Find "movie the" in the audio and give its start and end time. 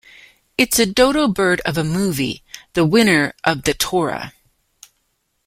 1.83-2.83